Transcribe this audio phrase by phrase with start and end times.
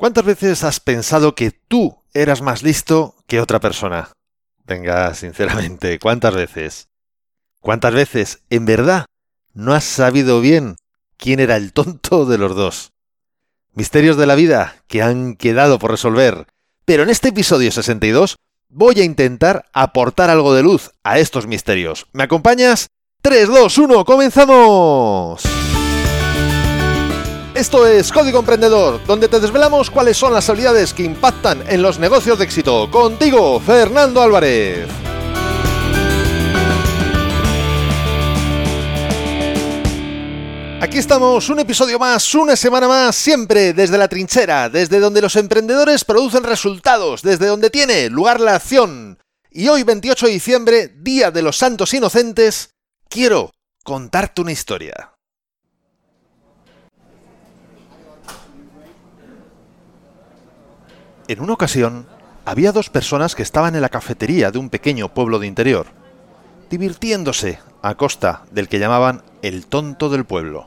[0.00, 4.08] ¿Cuántas veces has pensado que tú eras más listo que otra persona?
[4.64, 6.88] Venga, sinceramente, ¿cuántas veces?
[7.60, 9.04] ¿Cuántas veces, en verdad,
[9.52, 10.76] no has sabido bien
[11.18, 12.92] quién era el tonto de los dos?
[13.74, 16.46] Misterios de la vida que han quedado por resolver.
[16.86, 18.36] Pero en este episodio 62
[18.70, 22.06] voy a intentar aportar algo de luz a estos misterios.
[22.14, 22.88] ¿Me acompañas?
[23.20, 25.42] 3, 2, 1, comenzamos.
[27.60, 31.98] Esto es Código Emprendedor, donde te desvelamos cuáles son las habilidades que impactan en los
[31.98, 32.90] negocios de éxito.
[32.90, 34.88] Contigo, Fernando Álvarez.
[40.80, 45.36] Aquí estamos, un episodio más, una semana más, siempre desde la trinchera, desde donde los
[45.36, 49.18] emprendedores producen resultados, desde donde tiene lugar la acción.
[49.50, 52.70] Y hoy, 28 de diciembre, Día de los Santos Inocentes,
[53.10, 53.52] quiero
[53.84, 55.12] contarte una historia.
[61.30, 62.06] En una ocasión,
[62.44, 65.86] había dos personas que estaban en la cafetería de un pequeño pueblo de interior,
[66.68, 70.66] divirtiéndose a costa del que llamaban el tonto del pueblo.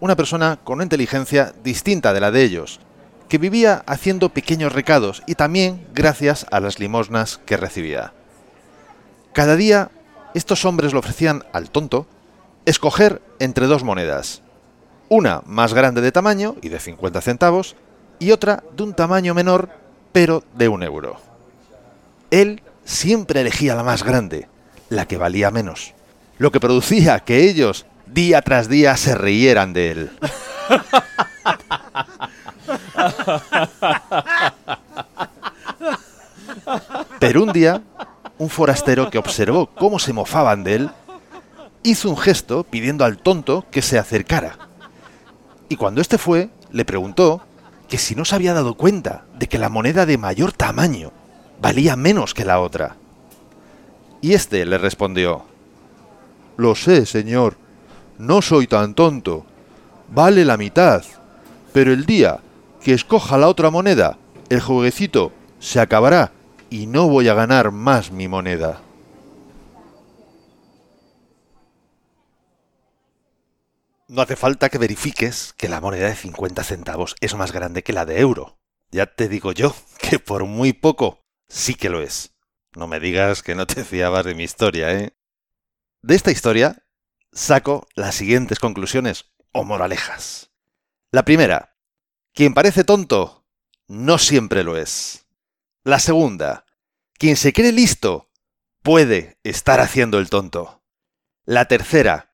[0.00, 2.80] Una persona con una inteligencia distinta de la de ellos,
[3.28, 8.12] que vivía haciendo pequeños recados y también gracias a las limosnas que recibía.
[9.32, 9.92] Cada día,
[10.34, 12.08] estos hombres le ofrecían al tonto
[12.66, 14.42] escoger entre dos monedas,
[15.08, 17.76] una más grande de tamaño y de 50 centavos,
[18.18, 19.68] y otra de un tamaño menor,
[20.12, 21.20] pero de un euro.
[22.30, 24.48] Él siempre elegía la más grande,
[24.88, 25.94] la que valía menos,
[26.38, 30.10] lo que producía que ellos día tras día se rieran de él.
[37.18, 37.82] Pero un día,
[38.38, 40.90] un forastero que observó cómo se mofaban de él,
[41.82, 44.58] hizo un gesto pidiendo al tonto que se acercara.
[45.68, 47.42] Y cuando éste fue, le preguntó
[47.94, 51.12] que si no se había dado cuenta de que la moneda de mayor tamaño
[51.62, 52.96] valía menos que la otra.
[54.20, 55.44] Y éste le respondió,
[56.56, 57.56] Lo sé, señor,
[58.18, 59.46] no soy tan tonto,
[60.12, 61.04] vale la mitad,
[61.72, 62.40] pero el día
[62.82, 64.18] que escoja la otra moneda,
[64.48, 65.30] el jueguecito
[65.60, 66.32] se acabará
[66.70, 68.80] y no voy a ganar más mi moneda.
[74.06, 77.94] No hace falta que verifiques que la moneda de 50 centavos es más grande que
[77.94, 78.58] la de euro.
[78.90, 82.34] Ya te digo yo que por muy poco sí que lo es.
[82.74, 85.16] No me digas que no te fiabas de mi historia, ¿eh?
[86.02, 86.84] De esta historia
[87.32, 90.50] saco las siguientes conclusiones o moralejas.
[91.10, 91.78] La primera,
[92.34, 93.46] quien parece tonto
[93.88, 95.26] no siempre lo es.
[95.82, 96.66] La segunda,
[97.14, 98.30] quien se cree listo
[98.82, 100.82] puede estar haciendo el tonto.
[101.44, 102.33] La tercera,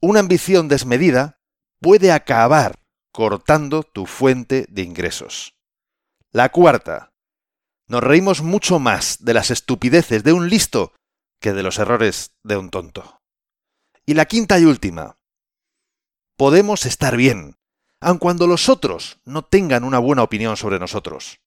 [0.00, 1.40] una ambición desmedida
[1.80, 2.78] puede acabar
[3.12, 5.54] cortando tu fuente de ingresos.
[6.32, 7.14] La cuarta,
[7.88, 10.92] nos reímos mucho más de las estupideces de un listo
[11.40, 13.22] que de los errores de un tonto.
[14.04, 15.18] Y la quinta y última,
[16.36, 17.56] podemos estar bien,
[18.00, 21.40] aun cuando los otros no tengan una buena opinión sobre nosotros.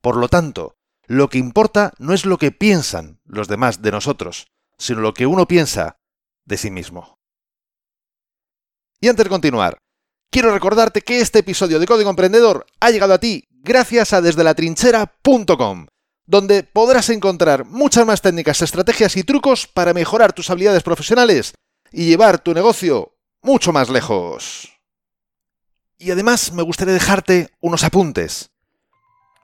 [0.00, 4.46] Por lo tanto, lo que importa no es lo que piensan los demás de nosotros,
[4.78, 5.98] sino lo que uno piensa
[6.46, 7.19] de sí mismo.
[9.02, 9.78] Y antes de continuar,
[10.30, 14.44] quiero recordarte que este episodio de Código Emprendedor ha llegado a ti gracias a desde
[14.44, 15.86] la trinchera.com,
[16.26, 21.54] donde podrás encontrar muchas más técnicas, estrategias y trucos para mejorar tus habilidades profesionales
[21.90, 24.70] y llevar tu negocio mucho más lejos.
[25.96, 28.50] Y además me gustaría dejarte unos apuntes,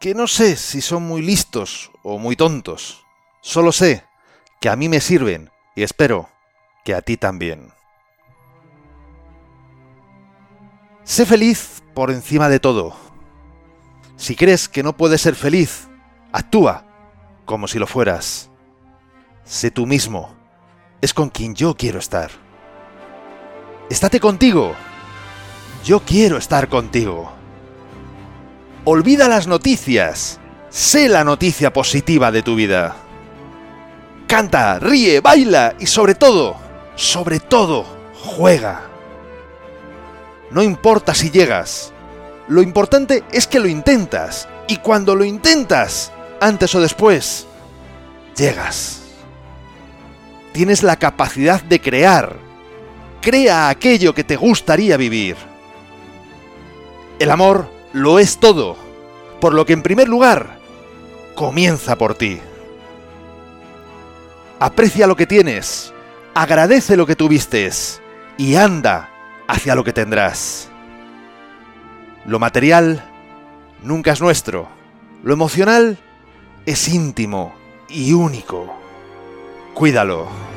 [0.00, 3.02] que no sé si son muy listos o muy tontos,
[3.42, 4.04] solo sé
[4.60, 6.28] que a mí me sirven y espero
[6.84, 7.75] que a ti también.
[11.06, 12.92] Sé feliz por encima de todo.
[14.16, 15.86] Si crees que no puedes ser feliz,
[16.32, 16.84] actúa
[17.44, 18.50] como si lo fueras.
[19.44, 20.34] Sé tú mismo.
[21.00, 22.32] Es con quien yo quiero estar.
[23.88, 24.74] Estate contigo.
[25.84, 27.30] Yo quiero estar contigo.
[28.84, 30.40] Olvida las noticias.
[30.70, 32.96] Sé la noticia positiva de tu vida.
[34.26, 36.56] Canta, ríe, baila y sobre todo,
[36.96, 38.95] sobre todo, juega.
[40.50, 41.92] No importa si llegas.
[42.48, 44.48] Lo importante es que lo intentas.
[44.68, 47.46] Y cuando lo intentas, antes o después,
[48.36, 49.02] llegas.
[50.52, 52.36] Tienes la capacidad de crear.
[53.20, 55.36] Crea aquello que te gustaría vivir.
[57.18, 58.76] El amor lo es todo,
[59.40, 60.58] por lo que en primer lugar,
[61.34, 62.40] comienza por ti.
[64.60, 65.92] Aprecia lo que tienes,
[66.34, 67.70] agradece lo que tuviste
[68.38, 69.15] y anda
[69.48, 70.68] hacia lo que tendrás.
[72.26, 73.04] Lo material
[73.82, 74.68] nunca es nuestro.
[75.22, 75.98] Lo emocional
[76.66, 77.54] es íntimo
[77.88, 78.74] y único.
[79.74, 80.55] Cuídalo.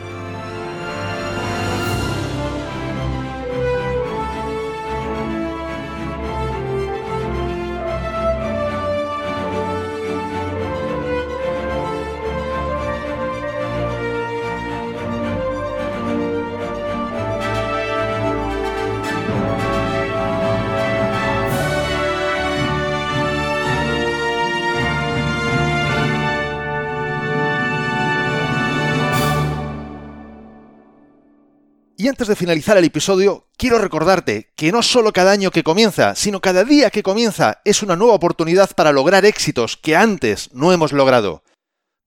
[31.99, 36.15] Y antes de finalizar el episodio, quiero recordarte que no solo cada año que comienza,
[36.15, 40.71] sino cada día que comienza es una nueva oportunidad para lograr éxitos que antes no
[40.71, 41.43] hemos logrado.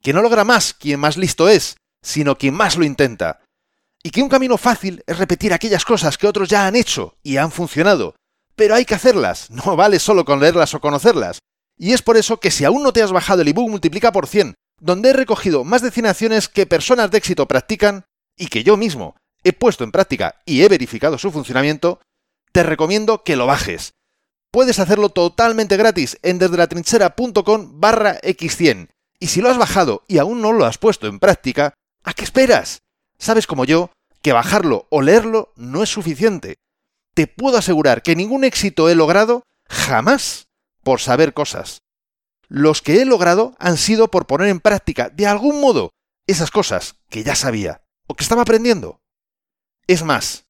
[0.00, 3.43] Que no logra más quien más listo es, sino quien más lo intenta.
[4.03, 7.37] Y que un camino fácil es repetir aquellas cosas que otros ya han hecho y
[7.37, 8.15] han funcionado.
[8.56, 11.39] Pero hay que hacerlas, no vale solo con leerlas o conocerlas.
[11.77, 14.27] Y es por eso que si aún no te has bajado el ebook Multiplica por
[14.27, 18.06] 100, donde he recogido más de 100 acciones que personas de éxito practican
[18.39, 22.00] y que yo mismo he puesto en práctica y he verificado su funcionamiento,
[22.53, 23.94] te recomiendo que lo bajes.
[24.50, 28.89] Puedes hacerlo totalmente gratis en desdelatrinchera.com barra x100.
[29.19, 31.75] Y si lo has bajado y aún no lo has puesto en práctica,
[32.05, 32.83] ¿a qué esperas?
[33.19, 33.91] Sabes como yo
[34.21, 36.59] que bajarlo o leerlo no es suficiente.
[37.15, 40.49] Te puedo asegurar que ningún éxito he logrado jamás
[40.83, 41.83] por saber cosas.
[42.49, 45.91] Los que he logrado han sido por poner en práctica de algún modo
[46.27, 49.01] esas cosas que ya sabía o que estaba aprendiendo.
[49.87, 50.46] Es más,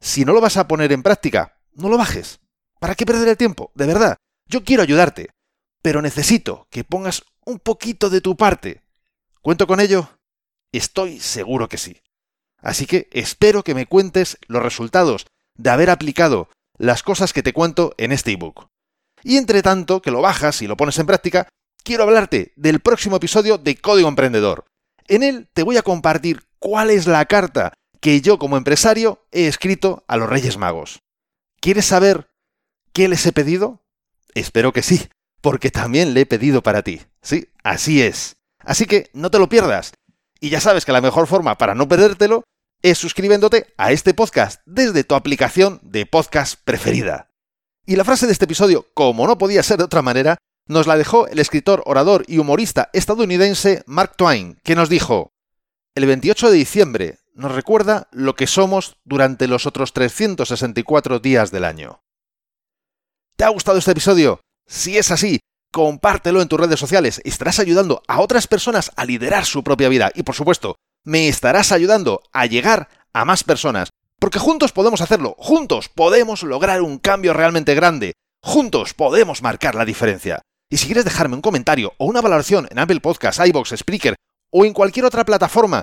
[0.00, 2.40] si no lo vas a poner en práctica, no lo bajes.
[2.78, 3.72] ¿Para qué perder el tiempo?
[3.74, 4.16] De verdad,
[4.46, 5.30] yo quiero ayudarte,
[5.82, 8.82] pero necesito que pongas un poquito de tu parte.
[9.42, 10.08] ¿Cuento con ello?
[10.72, 12.00] Estoy seguro que sí.
[12.60, 17.52] Así que espero que me cuentes los resultados de haber aplicado las cosas que te
[17.52, 18.68] cuento en este ebook.
[19.22, 21.48] Y entre tanto que lo bajas y lo pones en práctica,
[21.82, 24.64] quiero hablarte del próximo episodio de Código Emprendedor.
[25.08, 29.46] En él te voy a compartir cuál es la carta que yo como empresario he
[29.46, 31.00] escrito a los Reyes Magos.
[31.60, 32.30] ¿Quieres saber
[32.92, 33.82] qué les he pedido?
[34.34, 35.08] Espero que sí,
[35.40, 37.02] porque también le he pedido para ti.
[37.22, 38.36] Sí, así es.
[38.60, 39.92] Así que no te lo pierdas.
[40.40, 42.44] Y ya sabes que la mejor forma para no perdértelo
[42.82, 47.30] es suscribiéndote a este podcast desde tu aplicación de podcast preferida.
[47.86, 50.36] Y la frase de este episodio, como no podía ser de otra manera,
[50.66, 55.32] nos la dejó el escritor, orador y humorista estadounidense Mark Twain, que nos dijo,
[55.94, 61.64] el 28 de diciembre nos recuerda lo que somos durante los otros 364 días del
[61.64, 62.02] año.
[63.36, 64.40] ¿Te ha gustado este episodio?
[64.66, 65.38] Si es así,
[65.72, 70.10] compártelo en tus redes sociales estarás ayudando a otras personas a liderar su propia vida
[70.16, 70.74] y por supuesto,
[71.04, 76.82] me estarás ayudando a llegar a más personas, porque juntos podemos hacerlo, juntos podemos lograr
[76.82, 80.42] un cambio realmente grande, juntos podemos marcar la diferencia.
[80.68, 84.16] Y si quieres dejarme un comentario o una valoración en Apple Podcasts, iBox, Spreaker
[84.50, 85.82] o en cualquier otra plataforma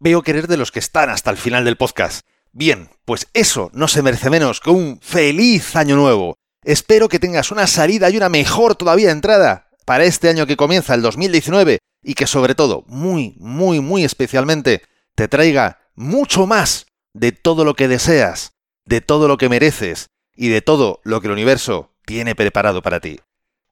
[0.00, 2.24] Veo querer de los que están hasta el final del podcast.
[2.52, 6.36] Bien, pues eso no se merece menos que un feliz año nuevo.
[6.62, 10.94] Espero que tengas una salida y una mejor todavía entrada para este año que comienza,
[10.94, 14.82] el 2019, y que sobre todo, muy, muy, muy especialmente,
[15.14, 18.52] te traiga mucho más de todo lo que deseas,
[18.84, 23.00] de todo lo que mereces y de todo lo que el universo tiene preparado para
[23.00, 23.20] ti.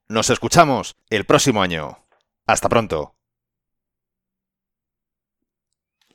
[0.09, 1.99] Nos escuchamos el próximo año.
[2.47, 3.15] Hasta pronto.